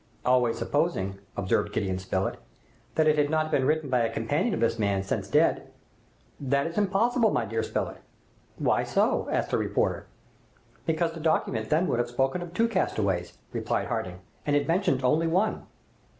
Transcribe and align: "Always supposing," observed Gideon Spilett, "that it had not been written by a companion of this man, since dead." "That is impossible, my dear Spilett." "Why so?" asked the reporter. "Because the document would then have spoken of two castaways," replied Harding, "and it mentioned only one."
"Always 0.25 0.57
supposing," 0.57 1.19
observed 1.37 1.71
Gideon 1.73 1.99
Spilett, 1.99 2.39
"that 2.95 3.05
it 3.07 3.19
had 3.19 3.29
not 3.29 3.51
been 3.51 3.67
written 3.67 3.87
by 3.87 3.99
a 3.99 4.11
companion 4.11 4.51
of 4.55 4.59
this 4.59 4.79
man, 4.79 5.03
since 5.03 5.27
dead." 5.27 5.69
"That 6.39 6.65
is 6.65 6.75
impossible, 6.75 7.29
my 7.29 7.45
dear 7.45 7.61
Spilett." 7.61 8.01
"Why 8.57 8.83
so?" 8.83 9.29
asked 9.31 9.51
the 9.51 9.59
reporter. 9.59 10.07
"Because 10.87 11.11
the 11.11 11.19
document 11.19 11.65
would 11.65 11.69
then 11.69 11.87
have 11.87 12.09
spoken 12.09 12.41
of 12.41 12.51
two 12.51 12.67
castaways," 12.67 13.37
replied 13.53 13.89
Harding, 13.89 14.21
"and 14.43 14.55
it 14.55 14.67
mentioned 14.67 15.03
only 15.05 15.27
one." 15.27 15.67